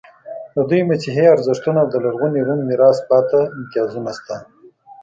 د 0.53 0.55
دوی 0.69 0.81
مسیحي 0.91 1.25
ارزښتونه 1.35 1.77
او 1.81 1.87
د 1.89 1.95
لرغوني 2.03 2.41
روم 2.47 2.59
میراث 2.69 2.97
پاتې 3.09 3.39
امتیازونه 3.57 4.11
شته. 4.17 4.35